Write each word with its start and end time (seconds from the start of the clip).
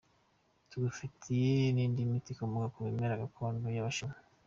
Tugufitiye 0.69 1.53
n’indi 1.75 2.09
miti 2.09 2.29
ikomoka 2.31 2.67
Ku 2.73 2.79
bimera 2.85 3.21
gakondo 3.21 3.63
by’abashinwa. 3.73 4.17